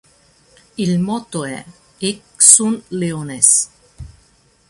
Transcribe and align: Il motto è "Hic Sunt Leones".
Il 0.77 0.97
motto 0.97 1.45
è 1.45 1.63
"Hic 1.99 2.23
Sunt 2.41 2.85
Leones". 2.87 3.69